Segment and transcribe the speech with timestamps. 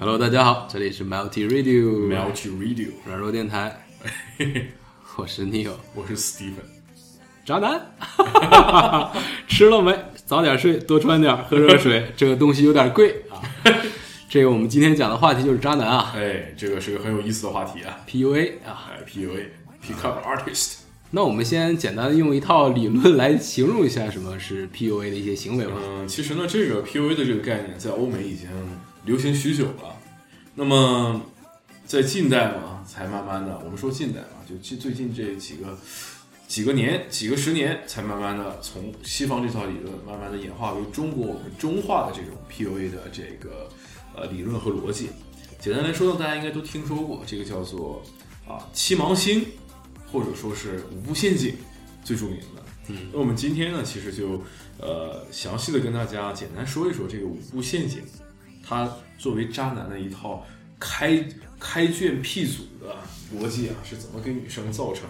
[0.00, 3.84] Hello，大家好，这里是 Multi Radio Multi Radio，软弱电台，
[5.16, 6.62] 我是 Neil，我是 Steven，
[7.44, 7.84] 渣男，
[9.48, 9.92] 吃了没？
[10.24, 13.42] 早点睡，多穿点，喝热水， 这个东西有点贵啊。
[14.28, 17.98] 这个我们今天讲的话题就是渣男啊哎，这个是个很有意思的话题啊。
[18.06, 18.92] ，PUA 啊。
[18.92, 20.77] 哎，PUA，Pickup Artist。
[21.10, 25.72] 那我们先简单用一套理论来形容一下什么是 PUA 的一些行为吧。
[25.78, 28.48] 嗯，其实呢，这个 PUA 的这个概念在欧美已经
[29.04, 29.96] 流行许久了。
[30.54, 31.22] 那么
[31.86, 35.78] 在近代嘛，才慢慢的，我们说近代嘛，就近最近这几个
[36.46, 43.70] 几个年、几个十年，才慢慢的从西方这套理论，慢慢的演化为中国我们中化的这种 PUA 的这个
[44.14, 45.08] 呃理论和逻辑。
[45.58, 48.02] 简单来说呢，大家应该都听说过，这个叫做
[48.46, 49.46] 啊七芒星，
[50.10, 51.54] 或者说是五步陷阱，
[52.02, 52.62] 最著名的。
[52.88, 54.42] 嗯，那我们今天呢，其实就
[54.78, 58.02] 呃详细的跟大家简单说一说这个五步陷阱，
[58.66, 60.42] 它作为渣男的一套
[60.78, 61.22] 开
[61.60, 62.96] 开卷辟祖的
[63.34, 65.08] 逻辑啊，是怎么给女生造成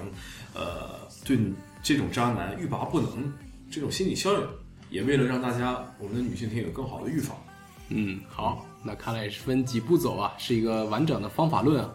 [0.55, 1.39] 呃对
[1.83, 3.33] 这种渣男欲罢不能
[3.71, 4.49] 这种心理效应，
[4.91, 7.37] 也为了让大家我们的女性听友更好的预防。
[7.91, 11.89] 嗯，好，那看来也是分几步走啊，是一个完整的方法论啊。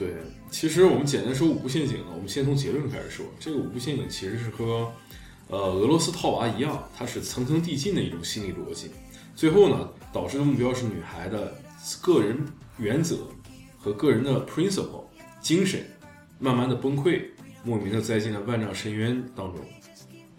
[0.00, 0.14] 对，
[0.50, 3.26] 其实我们简单说五步陷阱呢，我们先从结论开始说。
[3.38, 4.90] 这个五步陷阱其实是和
[5.48, 8.92] 呃俄罗斯套娃一样，它是层层递进的一种心理逻辑。
[9.36, 11.54] 最后呢，导致的目标是女孩的
[12.00, 12.38] 个人
[12.78, 13.18] 原则
[13.78, 15.04] 和个人的 principle
[15.42, 15.84] 精神
[16.38, 17.20] 慢慢的崩溃，
[17.62, 19.62] 莫名的栽进了万丈深渊当中。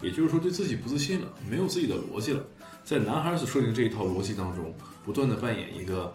[0.02, 2.44] 也就是说，对自己不自信了，没有自己的逻辑了。
[2.82, 6.12] 在男孩所设定这一套逻辑当中，不断的扮演一个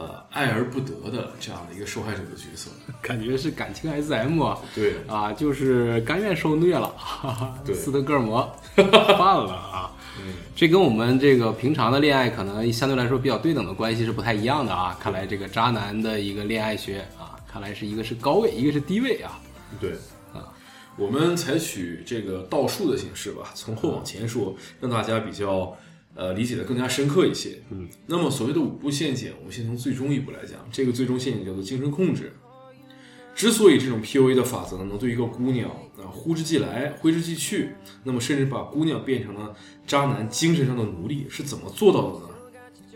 [0.00, 2.70] 呃爱而不得的这样的一个受害者的角色。
[3.02, 9.92] 感觉是感情 SM 啊，对，啊，就是甘愿受虐了，哈哈，对斯德哥尔摩 犯了啊。
[10.18, 14.96] 嗯，这跟我们这个平常的恋爱可能相对来说比较对等的关系是不太一样的啊。
[14.98, 19.38] 看来这个渣男的一个恋爱学啊，看来是一个是高位，一个是低位啊。
[19.78, 19.92] 对
[20.34, 20.48] 啊，
[20.96, 25.76] 我们采取这个倒数的形式吧，从后往前说，让大家比较
[26.14, 27.62] 呃理解的更加深刻一些。
[27.70, 32.32] 嗯，那么所谓的五步陷阱，我们先从最终一步来讲，这个最终陷阱叫做精神控制。
[33.34, 37.70] 之所以这种 PUA 的法则能对一个姑娘啊呼之即来挥之即去，
[38.04, 39.54] 那么甚至把姑娘变成了
[39.86, 42.34] 渣男精神上的奴隶，是怎么做到的呢？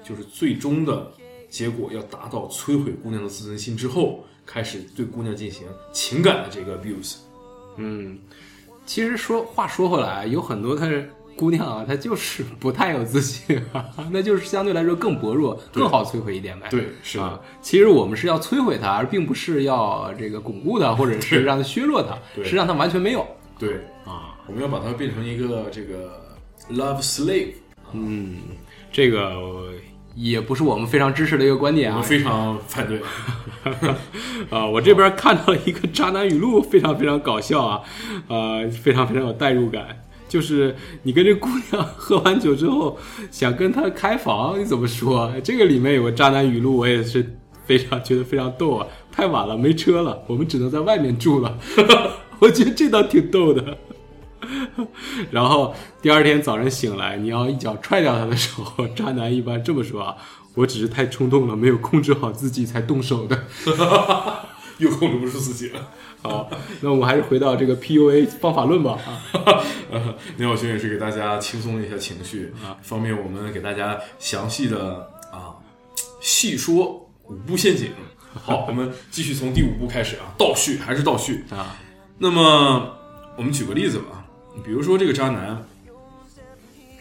[0.05, 1.11] 就是最终的
[1.49, 7.17] 结果要达到摧毁姑娘的自尊心之后，开始对姑娘进行情感的这个 abuse。
[7.79, 8.19] 嗯，
[8.85, 16.67] 其实说话说回来，有很多他是姑娘啊，她就是不太有自信、啊，那就是相对来说更薄弱，更好摧毁一点呗。
[16.71, 23.27] 对，是，啊，其实我们是要摧毁它，而并不是要这个巩固它，或者是让它削弱它，是让它完全没有
[23.59, 23.75] 对，
[24.05, 24.31] 啊。
[24.47, 26.21] 我们要把它变成一个这个
[26.71, 27.55] love slave，
[27.93, 28.37] 嗯，
[28.93, 29.72] 这个
[30.15, 32.09] 也不是我们非常支持的一个观点啊我们。
[32.09, 33.01] 非常反对。
[34.51, 37.81] 啊，我这边看到了一个渣男语录，非常非常搞笑啊，
[38.28, 40.05] 呃，非常非常有代入感。
[40.34, 40.75] 就是
[41.05, 42.99] 你跟这姑娘喝完酒之后，
[43.31, 45.33] 想跟她开房，你怎么说？
[45.45, 47.25] 这个里面有个渣男语录，我也是
[47.65, 48.84] 非常觉得非常逗啊。
[49.12, 51.56] 太晚了，没车了，我们只能在外面住了。
[52.41, 53.78] 我觉得这倒挺逗的。
[55.31, 55.72] 然后
[56.03, 60.16] 第二天早上醒来，你要一脚踹掉他的时候，渣男一般这么说啊
[60.56, 63.45] ：“我只是太冲动了，没有控制好自己才动手的。
[64.79, 65.91] 又控制不住自己了。”
[66.23, 68.99] 好， 那我们还是回到这个 PUA 方法论吧。
[69.05, 69.21] 啊，
[69.93, 75.55] 呃，那我兄也是给大家轻松一下情绪啊，方便我们给大家详细的啊
[76.21, 77.91] 细说五步陷阱。
[78.33, 81.45] 好，我们继续从第五步开始啊，倒叙还是倒叙。
[81.51, 81.77] 啊，
[82.19, 82.97] 那么
[83.37, 84.27] 我们举个例子吧，
[84.65, 85.63] 比如说这个渣男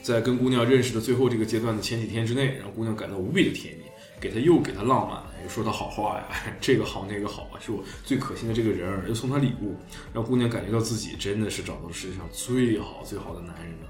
[0.01, 3.83] 在跟姑娘认识的最后这个阶段的前几天之内，让姑娘感到无比的甜蜜，
[4.23, 6.23] 给他又给他浪漫，又说他好话呀，
[6.61, 9.75] 这个好那个好啊，是我最可心的这个人儿，又送他礼物，
[10.13, 13.89] 让姑娘感觉到自己真的是找到世界上最好最好的男人了。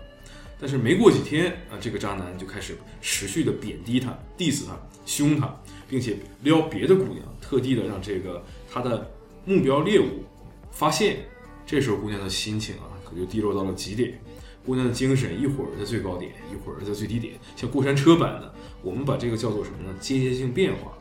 [0.59, 4.75] 但是没过几天啊，这个渣男就开始持续的贬低她、diss 她、
[5.05, 5.55] 凶她，
[5.87, 9.11] 并且撩别的姑娘，特地的让这个他的
[9.45, 10.23] 目标猎物
[10.71, 11.19] 发现。
[11.65, 14.19] 这时候姑娘的心情啊，可就低落到了极点。
[14.65, 18.52] 姑娘的精神一会儿在最高点，一会儿在最低点，像过山车般的。
[18.83, 19.97] 我们把这个叫做什么呢？
[19.99, 20.91] 间歇性变化。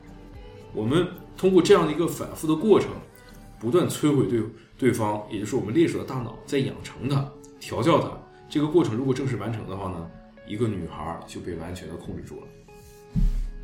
[0.73, 1.06] 我们
[1.37, 2.88] 通过这样的一个反复的过程，
[3.61, 4.40] 不断摧毁对
[4.79, 7.29] 对方，也就是我们猎手的大脑，在养成它、
[7.61, 8.11] 调教它。
[8.49, 10.11] 这个过程如果正式完成的话呢，
[10.46, 12.46] 一个女孩就被完全的控制住了。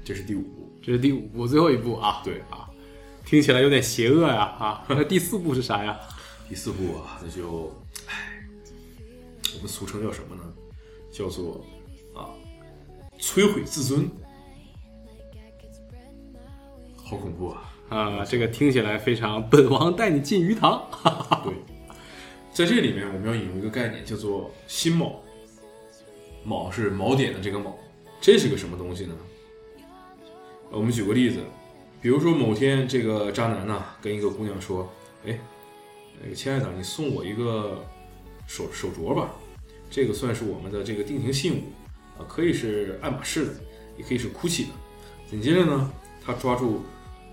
[0.04, 0.68] 这是第五步。
[0.82, 2.20] 这是第五步，最后一步啊。
[2.24, 2.68] 对啊，
[3.24, 4.84] 听起来有点邪恶呀啊。
[4.88, 5.96] 那第四步是啥呀？
[6.48, 7.70] 第四步啊，那就，
[8.06, 8.42] 唉，
[9.54, 10.42] 我们俗称叫什么呢？
[11.12, 11.77] 叫做啊，
[13.18, 14.10] 摧毁自尊。
[16.96, 17.72] 好恐怖啊！
[17.88, 20.86] 啊，这个听起来非常本王带你进鱼塘。
[21.42, 21.54] 对，
[22.52, 25.12] 在这里面我们要引入一个概念，叫做心锚。
[26.46, 27.72] 锚是锚点的这个锚，
[28.20, 29.14] 这是个什么东西呢？
[30.70, 31.40] 我们举个例子，
[32.02, 34.86] 比如说某天这个渣男呢跟一个姑娘说
[35.26, 35.38] ：“哎，
[36.22, 37.82] 那个亲爱的，你送我一个
[38.46, 39.34] 手手镯吧，
[39.88, 41.62] 这个算是我们的这个定情信物
[42.18, 43.54] 啊，可以是爱马仕的，
[43.96, 44.70] 也可以是 GUCCI 的。”
[45.30, 45.90] 紧接着呢，
[46.24, 46.82] 他抓住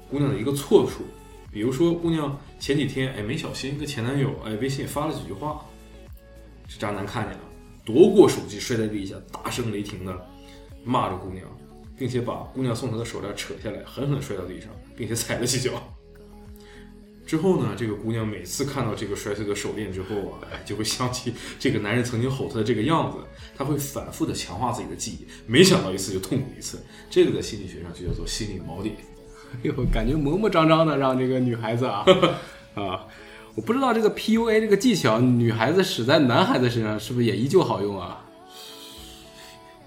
[0.10, 1.04] 姑娘的一个错处，
[1.52, 5.66] 比如说姑娘前几天哎没小心跟前男友哎微信发了几句话，
[6.68, 7.40] 这渣男看见了，
[7.84, 10.28] 夺过手机摔在地下，大声雷霆的
[10.84, 11.46] 骂着姑娘，
[11.98, 15.82] 并且把姑娘送他的手链扯下来，狠狠摔到地上，并且踩了几脚。
[17.26, 23.18] 之后呢，这个姑娘每次看到这个摔碎的手链之后啊，哎，就会想起这个男人曾经吼她的这个样子，
[23.58, 26.80] 她会反复的强化自己的记忆，每想到一次就痛苦一次。
[27.10, 28.96] 这个在心理学上就叫做心理锚点。
[29.54, 32.06] 哎呦，感觉磨磨张张的，让这个女孩子啊
[32.76, 33.08] 啊，
[33.56, 38.24] 我不知道这个 PUA 这个技巧，女孩子使在男孩子身上是不是也依旧好用啊？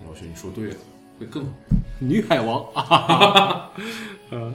[0.06, 0.76] 老师，你说对了，
[1.20, 1.50] 会更好。
[2.00, 3.70] 女海王 啊，
[4.32, 4.52] 嗯。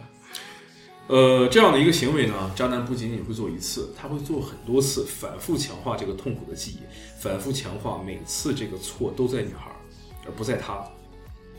[1.13, 6.77] 呃，这样的一个行为呢，渣男不仅仅会做一次，他会做很多次，反复强化这个痛苦的记忆，
[7.21, 9.71] 反复强化每次这个错都在女孩，
[10.25, 10.83] 而不在他。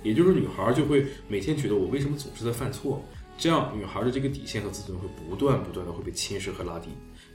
[0.03, 3.01] 也就是女孩就会每天觉得我为什么总是在犯错，
[3.39, 6.89] 这样女孩的这个底线和自尊会不断不断的会被侵蚀和拉低。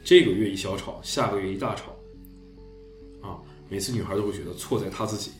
[0.04, 1.96] 这个月一小吵，下个月一大吵，
[3.26, 3.40] 啊，
[3.70, 5.32] 每次女孩都会觉得错在她自己，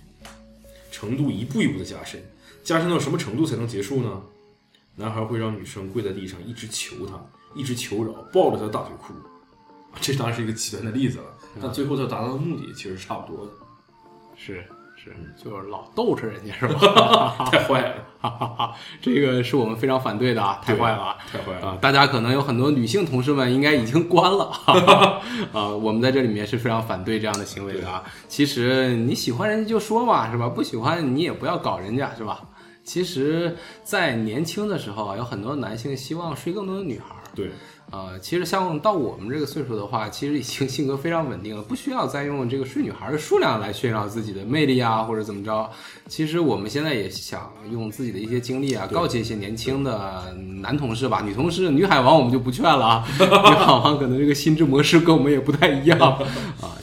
[0.94, 2.24] 程度一步一步的加深，
[2.64, 4.24] 加深到什么程度才能结束呢？
[5.00, 7.14] 男孩会让女生跪在地上，一直求他，
[7.56, 9.14] 一直求饶，抱着他大腿哭。
[10.02, 11.26] 这当然是一个极端的例子了，
[11.62, 13.52] 但最后他达到的目的其实是差不多的。
[14.36, 14.64] 是
[15.02, 17.48] 是，就是老逗着人家是吧？
[17.50, 17.82] 太坏
[18.22, 20.62] 了， 这个是我们非常反对的啊！
[20.62, 21.78] 太坏了，太坏了啊！
[21.82, 24.52] 大家可能有很多女性同事们应该已经关了
[25.54, 25.70] 啊！
[25.70, 28.04] 我们在这里面是非常反对这样的行为的啊！
[28.28, 30.50] 其实你喜欢人家就说嘛，是吧？
[30.50, 32.42] 不喜欢你也不要搞人家，是吧？
[32.90, 37.22] 其实，在年轻的时候啊，有很多男性希望睡更多的女孩儿。
[37.36, 37.52] 对。
[37.92, 45.68] 呃，其实像到我们这个岁数的话，其实已经 性格非常稳定了，不需要再用这个睡女孩的数量来炫耀自己的魅力啊，或者怎么着。
[46.08, 53.08] 其实我们现在也想用自己的一些经历啊，告诫一些年轻的男同事吧，女同事、女海王我们就不劝了啊。
[53.18, 56.20] 女海王可能这个心智模式跟我们也不太一样啊。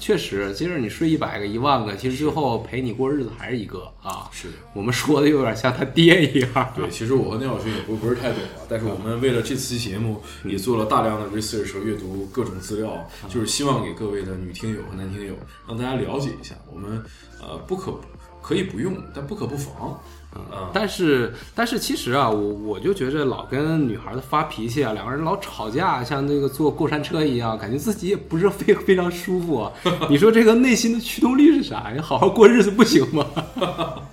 [0.00, 4.28] 确实，其实你睡一百个、一万个，其实最后陪你过日子还是一个啊。
[4.32, 6.72] 是的我们说的有点像他爹一样。
[6.74, 10.96] 对，其实我和聂小军也不不是太懂啊，但是我们为了这次节目也做了大。
[10.96, 15.34] 大量的 research 和阅读各种资料，就是希望给各位的女听友和男听友，
[15.68, 17.04] 让大家了解一下，我们
[17.38, 17.92] 呃不可
[18.46, 19.98] 可以不用，但不可不防
[20.30, 20.70] 啊。
[20.72, 29.68] 但是但是其实啊，我我就觉着老跟女孩子发脾气啊，两个人老吵架，像那个坐过山车一样，感觉自己也不是非非常舒服。
[30.08, 31.90] 你说这个内心的驱动力是啥？
[31.92, 33.26] 你好好过日子不行吗？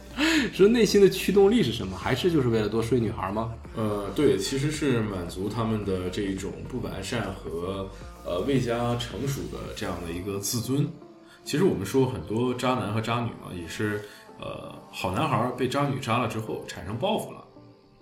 [0.54, 1.96] 说内心的驱动力是什么？
[1.96, 3.52] 还是就是为了多睡女孩吗？
[3.76, 7.88] 呃，对，其实是满足他们的这种不完善和
[8.26, 10.88] 呃未加成熟的这样的一个自尊。
[11.46, 14.02] 其实我们说很多渣男和渣女嘛，也是
[14.44, 17.38] 呃好男孩被渣女渣了之后产生报复了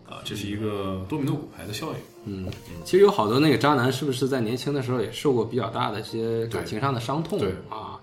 [0.10, 1.96] 啊，这是一个多米诺骨牌的效应。
[2.26, 2.52] 嗯，
[2.84, 7.40] 其实有好多那个渣男是不是在年轻的时候也受过比较大的一些感情上的伤痛？
[7.40, 8.00] 对啊。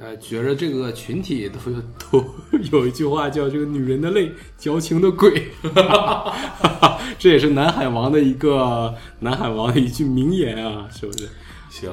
[0.00, 1.58] 呃，觉着这个群体都
[2.10, 2.24] 都
[2.72, 5.48] 有一句话叫“这个女人的泪，矫情的鬼”，
[7.20, 11.28] 这也是南海王的一个南海王的一句名言啊，是不是？
[11.70, 11.90] 行，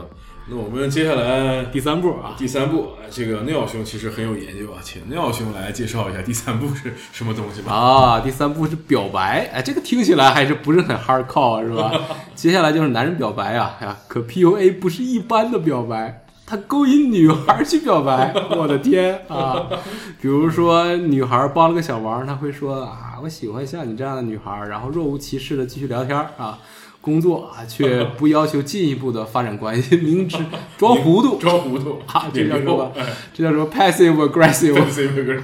[0.51, 7.71] 那我们接下来第三步啊，第三步，这个内奥兄其实很有研究啊，请内奥兄来介绍一下第三步是什么东西吧。
[7.71, 11.91] 啊，第三步是表白，哎，这个听起来还是不是很 hard core 是吧？
[12.33, 16.25] 接下来就是男人表白啊，呀，可 PUA 不是一般的表白。
[16.47, 19.67] 他勾引女孩去表白，我的天啊！
[20.19, 26.57] 比如说，女孩帮了个小忙，他会说啊，我喜欢像你这样的女孩，然后若无其事的继续聊天啊，
[27.01, 30.37] 工作啊，却 不要求进一步的发展关系， 明知
[30.77, 32.91] 装糊涂，装糊涂啊，这叫什么？
[33.33, 35.41] 这叫什么？passive aggressive。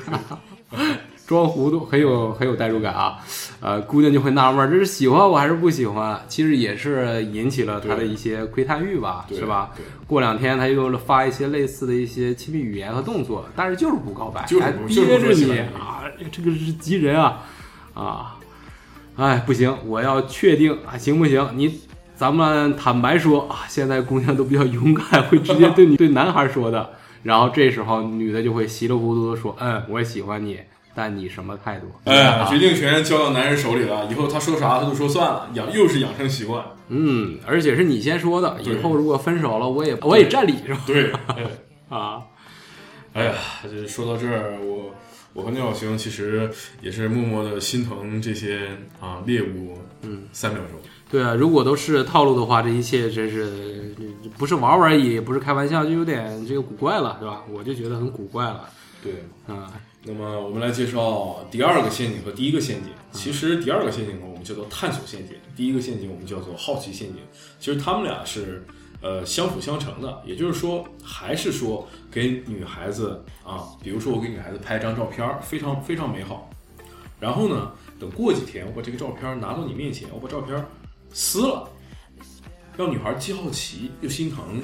[1.25, 3.17] 装糊涂很有很有代入感啊，
[3.59, 6.21] 呃，姑娘就会纳闷，这是喜欢我还是不喜欢？
[6.27, 9.71] 其实也是引起了他的一些窥探欲吧，是吧？
[10.05, 17.41] 过两天他又发一些类似的一些亲密语言和动作，但是就是不告白，还憋着你啊，这个是急人啊
[17.95, 18.37] 啊！
[19.17, 21.47] 哎，不行，我要确定啊，行不行？
[21.55, 21.79] 你
[22.15, 26.89] 咱们坦白说啊，现在姑娘都比较勇敢，会直接对你对男孩说的，
[27.23, 30.59] 然后这时候女的就会稀里糊涂的说，嗯，我喜欢你。
[30.97, 31.91] 但你什么态度？
[32.05, 36.63] 哎，啊决定权交到男人手里了，以后他说啥他就说算了，养又是养成习惯。
[36.87, 40.79] 嗯，而且是你先说的，以后如果分手了，我也我也占理是吧？
[40.87, 41.43] 对， 哎
[41.89, 42.21] 啊，
[43.11, 44.95] 哎呀，这说到这儿，我
[45.35, 46.49] 我和廖小星其实
[46.81, 48.69] 也是默默的心疼这些
[49.01, 50.79] 啊猎物，嗯，三秒钟。
[51.11, 53.93] 对啊，如果都是套路的话，这一切真是
[54.37, 57.43] 不是玩玩而已，也不是开玩笑，就有点这个古怪了，是吧？
[57.51, 58.69] 我就觉得很古怪了
[59.03, 59.73] 对，啊。
[60.07, 62.93] 那么我们来介绍第二个陷阱和第一个陷阱。
[63.11, 67.17] 其实第二个陷阱呢，我们叫做探索陷阱；第一个陷阱我们叫做好奇陷阱。
[67.59, 68.63] 其实他们俩是
[69.05, 76.49] 呃相辅相成的，也就是说，还是说给女孩子啊，比如说我给女孩子拍张照片，非常非常美好，
[77.19, 80.65] 然后呢，等过几天我把这个照片拿到你面前，我把照片
[81.13, 81.69] 撕了，
[82.75, 84.59] 让女孩既好奇又心疼。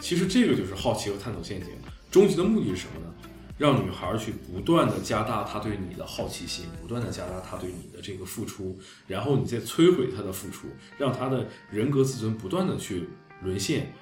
[0.00, 1.70] 其实这个就是好奇和探索陷阱，
[2.10, 3.14] 终极的目的是什么呢？
[3.58, 13.08] 让女孩去不断的加大她对你的好奇心，不断的加大她对你的这个付出，然后你再摧毁她的付出，让她的人格自尊不断的去
[13.42, 13.92] 沦陷，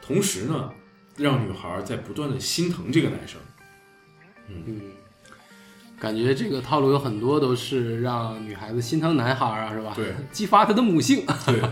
[0.00, 0.72] 同时呢，
[1.16, 3.40] 让女孩在不断的心疼这个男生。
[4.48, 4.80] 嗯
[5.98, 9.92] 感觉这个套路有很多都是让女孩子心疼男孩啊，是吧？
[9.94, 11.24] 对， 激发她的母性。
[11.46, 11.62] 对，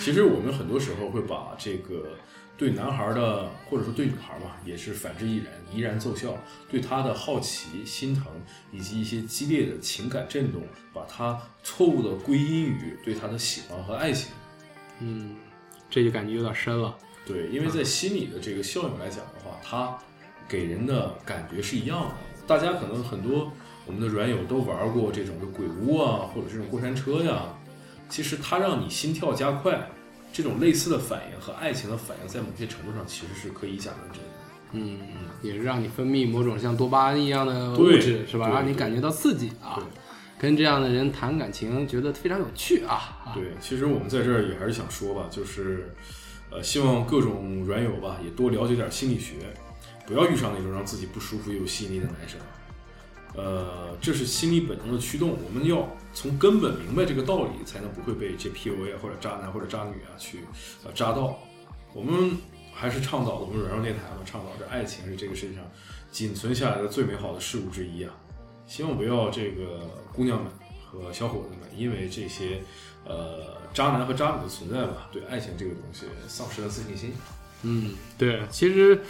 [0.00, 2.16] 其实我们很多时候会把这个
[2.56, 6.36] 对男孩的，或者说对女孩吧，也是反之亦然，怡然奏效，
[6.70, 8.26] 对他的好奇、心疼
[8.70, 14.30] 以及一些激烈的情感震动，把他错误的归因于对他的喜欢和爱情。
[15.00, 15.34] 嗯，
[15.90, 16.96] 这就感觉有点深了。
[17.26, 19.98] 对，因为在心理的这个效应来讲的话，它
[20.48, 22.14] 给人的感觉是一样的。
[22.46, 23.50] 大家可能很多
[23.86, 27.42] 我们的软友都玩过这种的鬼屋啊，或者这种过山车呀。
[28.08, 29.88] 其实它让你心跳加快，
[30.32, 34.28] 这种类似的反应和爱情的反应，在某些程度上其实是可以以假乱真的。
[34.72, 34.98] 嗯，
[35.42, 38.48] 也是让你分泌某种像多巴胺一样的物对质，是吧？
[38.48, 39.84] 让你感觉到刺激啊对。
[40.38, 43.22] 跟这样的人谈感情，觉得非常有趣啊。
[43.24, 45.94] 啊对，其实我们在这儿也还是想说吧，就是，
[46.50, 49.34] 呃，希望各种软友吧也多了解点心理学，
[50.04, 52.40] 不要遇上那种让自己不舒服又有吸引力的男生。
[53.34, 60.40] 呃，这是心理本能的驱动，我们要从根本明白这个道理，才能不会被这 PUA 或者渣男或者渣女啊去
[60.84, 61.38] 呃渣到。
[61.94, 62.36] 我们
[62.74, 65.64] 还是倡导的，我们软弱电台嘛，倡导着爱情是这个世界上
[66.10, 68.14] 仅存下来的最美好的事物之一啊。
[68.66, 69.80] 希望不要这个
[70.12, 70.50] 姑娘们
[70.84, 72.62] 和小伙子们因为这些
[73.04, 77.12] 呃渣男和渣女的存在吧，对爱情这个东西丧失了自信心。
[77.62, 79.00] 嗯，对，其实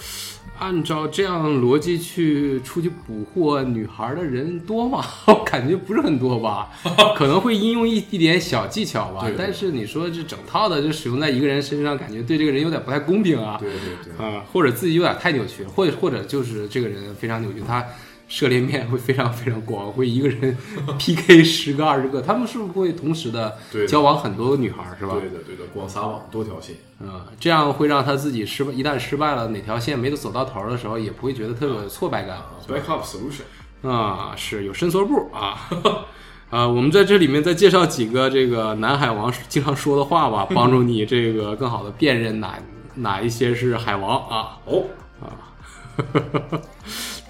[0.58, 5.04] 按照这样逻辑去出去捕获女孩的人多吗？
[5.26, 6.70] 我感觉不是很多吧，
[7.16, 9.22] 可能会应用一一点小技巧吧。
[9.22, 13.56] 对对但是你说这整套的就使用在一个人身上，感觉对这个人有点不太公平啊。
[13.58, 17.84] 对对对，啊，或者自己有点太扭曲，或者或者就是这个人非常扭曲，他
[18.32, 20.56] 涉猎面会非常非常广，会一个人
[20.98, 25.12] PK 十个二十个，他们是不是会同时的对交往很多个女孩儿，是吧？
[25.20, 26.76] 对的对的，广撒网多条线。
[27.00, 32.38] 嗯，这样会让他自己失败，一旦失败了，哪条线没走到头儿的时候，也不会觉得特别有挫败感。
[32.66, 35.68] Backup solution，啊，是有伸缩步啊。
[36.48, 42.58] 啊，我们在这里面再介绍几个这个南海王经常说的话吧，帮助你这个更好的辨认哪
[42.94, 44.56] 哪一些是海王啊。
[44.64, 44.84] 哦，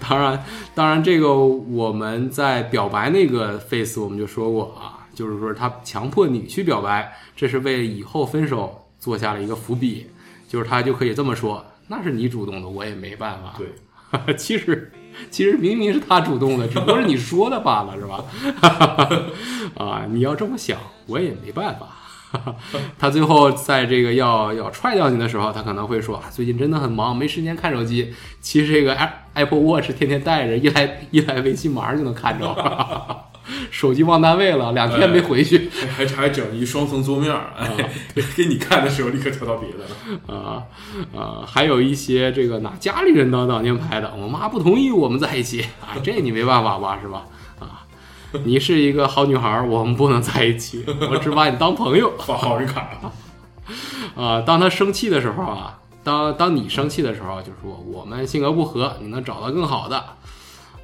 [0.07, 0.43] 当然，
[0.75, 10.07] 当然，这个我们在表白那个 face 我们就说过啊，就是说他强迫你去表白，这是为以后分手做下了一个伏笔，
[10.47, 13.55] 就是他就可以这么说，那是你主动的，我也没办法。
[13.57, 14.91] 对，其实
[15.31, 18.25] 其实明明是他主动的，只不过是你说的罢了，是吧？
[19.77, 21.87] 啊，你要这么想，我也没办法。
[22.97, 28.13] 他最后在这个要要踹掉你的时候，他可能会说啊，最近真的很忙，没时间看手机。
[28.41, 28.97] 其实这个
[29.33, 33.25] Apple Watch 天天带着，一来 一来微信马上就能看着。
[33.69, 40.33] 手机忘单位了，两天没回去还还整一双层桌面儿，哎，给给你看的时候立刻跳到别的了。
[40.33, 40.63] 啊
[41.13, 47.25] 啊，还有一些这个拿家里人当挡箭牌的，我妈不同意我们在一起啊，这你没办法吧，是吧？
[48.33, 52.11] 啊， 你是一个好女孩，我们不能在一起， 我只把你当朋友。
[52.19, 52.89] 发好人卡，
[54.15, 60.03] 啊，当他生气的时候啊，当当你生气的时候，就说我们性格不合，你能找到更好的。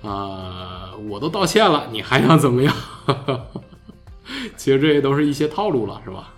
[0.01, 2.73] 啊，我都道歉了，你还想怎么样？
[4.55, 6.29] 其实这些都是一些套路了，是吧？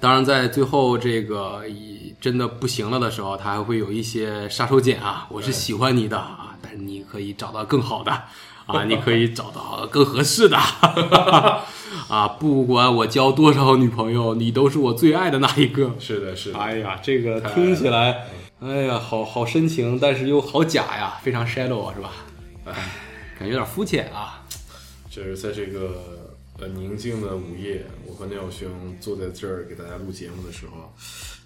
[0.00, 5.26] 当然，在最后这个以真的不行了的时候，他还会有一些杀手锏啊。
[5.30, 8.10] 我是喜欢你的啊，但是你可以找到更好的
[8.66, 10.56] 啊，你可以找到更合适的
[12.08, 12.28] 啊。
[12.38, 15.94] 不管我交多少女朋友，你都是我最爱的那一个。
[15.98, 18.26] 是的，是的，哎呀，这个听起来，
[18.60, 22.10] 哎呀，好好深情，但是又好假呀，非常 shallow 啊，是吧？
[22.66, 22.72] 哎
[23.38, 24.42] 感觉有点肤浅啊。
[25.10, 26.24] 就是在这个
[26.58, 28.68] 呃宁静的午夜，我和廖兄
[29.00, 30.92] 坐在这儿给大家录节目的时候，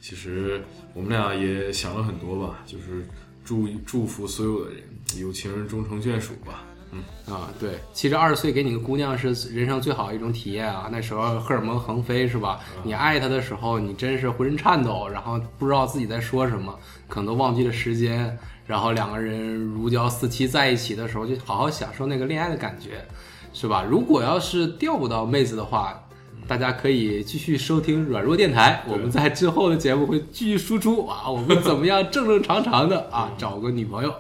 [0.01, 0.63] 其实
[0.95, 3.07] 我们俩也想了很多吧，就是
[3.45, 4.83] 祝祝福所有的人
[5.19, 6.65] 有情人终成眷属吧。
[6.91, 7.03] 嗯
[7.33, 10.89] 啊，对，其实二十岁给你个姑娘是人生最好的一种体验啊。
[10.91, 12.61] 那时候荷尔蒙横飞是吧？
[12.83, 16.75] 你爱她的时候，你真是浑身颤抖，然后不知道自己在说什么，
[17.07, 18.37] 可能都忘记了时间。
[18.67, 23.03] 然后两个人如胶似漆在一起的时候，就好好享受那个恋爱的感觉，
[23.53, 23.83] 是吧？
[23.83, 26.03] 如果要是钓不到妹子的话，
[26.47, 34.15] 大家可以继续收听软弱电台，我们在之后的节目会继续输出啊，我们怎么样正正常常的啊找个女朋友。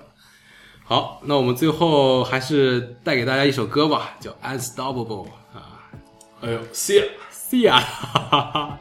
[0.88, 5.84] 好，那我们最后还是带给大家一首歌吧，叫《Unstoppable》啊
[6.40, 7.08] 哎呦，See ya。
[7.30, 8.78] ，See ya，哈哈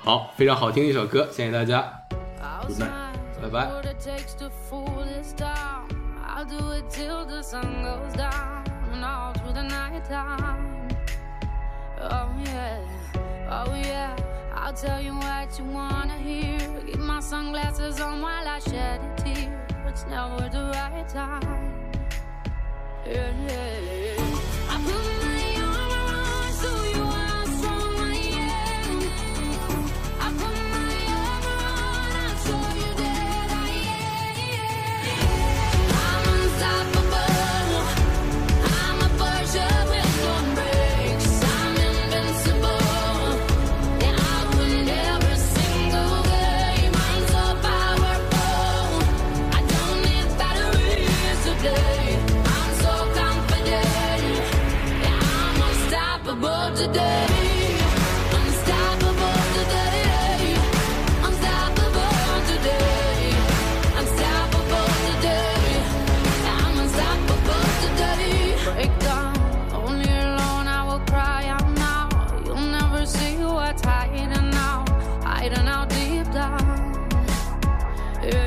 [0.00, 1.92] 好，非常好听的一首歌，献给大家。
[2.66, 3.14] Good night.
[3.40, 3.68] Bye bye.
[3.68, 5.86] What it takes to fool this town.
[6.26, 10.88] I'll do it till the sun goes down and all through the night time.
[12.00, 12.80] Oh yeah,
[13.48, 14.16] oh yeah.
[14.56, 16.58] I'll tell you what you wanna hear.
[16.84, 19.63] Keep my sunglasses on while I shed a tear.
[19.94, 21.72] It's never the right time.
[23.06, 24.23] Yeah, yeah, yeah.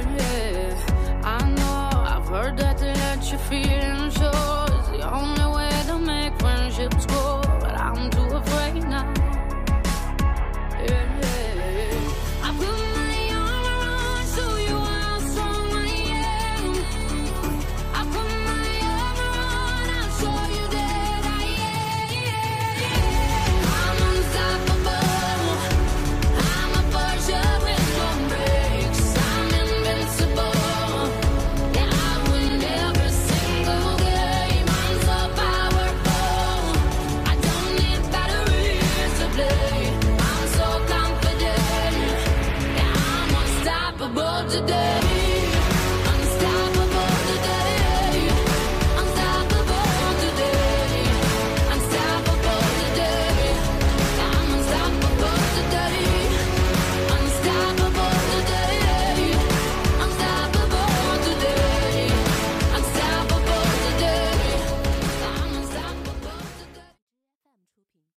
[0.06, 1.22] Yeah.
[1.24, 4.14] I know I've heard that to let you feel and